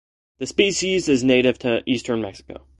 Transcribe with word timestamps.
The 0.39 0.47
species 0.47 1.07
is 1.09 1.23
native 1.23 1.59
to 1.59 1.83
eastern 1.85 2.23
Mexico. 2.23 2.65